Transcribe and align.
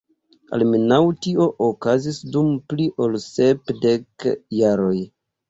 Almenaŭ 0.55 0.97
tio 1.25 1.45
okazis 1.65 2.17
dum 2.37 2.49
pli 2.73 2.89
ol 3.09 3.19
sep 3.27 3.71
dek 3.85 4.29
jaroj. 4.63 4.99